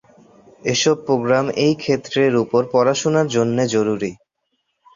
এসব 0.63 0.95
প্রোগ্রাম 1.05 1.45
এই 1.65 1.73
ক্ষেত্রের 1.75 2.33
উপর 2.43 2.61
পড়াশোনার 2.73 3.27
জন্যে 3.35 3.63
জরুরী। 3.67 4.11